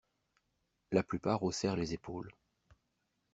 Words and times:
La 0.91 1.03
plupart 1.03 1.43
haussèrent 1.43 1.75
les 1.75 1.93
épaules. 1.93 2.31